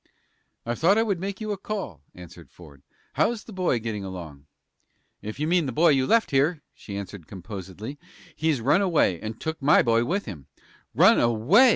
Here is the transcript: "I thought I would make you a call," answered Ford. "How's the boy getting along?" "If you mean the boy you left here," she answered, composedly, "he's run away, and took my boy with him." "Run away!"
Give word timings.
"I 0.65 0.73
thought 0.73 0.97
I 0.97 1.03
would 1.03 1.19
make 1.19 1.39
you 1.39 1.51
a 1.51 1.59
call," 1.59 2.01
answered 2.15 2.49
Ford. 2.49 2.81
"How's 3.13 3.43
the 3.43 3.53
boy 3.53 3.77
getting 3.77 4.03
along?" 4.03 4.47
"If 5.21 5.39
you 5.39 5.45
mean 5.47 5.67
the 5.67 5.71
boy 5.71 5.89
you 5.89 6.07
left 6.07 6.31
here," 6.31 6.63
she 6.73 6.97
answered, 6.97 7.27
composedly, 7.27 7.99
"he's 8.35 8.61
run 8.61 8.81
away, 8.81 9.21
and 9.21 9.39
took 9.39 9.61
my 9.61 9.83
boy 9.83 10.03
with 10.03 10.25
him." 10.25 10.47
"Run 10.95 11.19
away!" 11.19 11.69